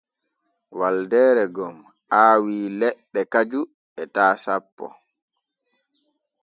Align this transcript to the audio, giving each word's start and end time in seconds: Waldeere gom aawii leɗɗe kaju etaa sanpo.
Waldeere 0.79 1.45
gom 1.55 1.77
aawii 2.19 2.65
leɗɗe 2.79 3.21
kaju 3.31 3.61
etaa 4.01 4.33
sanpo. 4.43 4.85